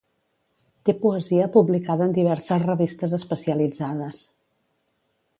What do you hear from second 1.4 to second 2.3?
publicada en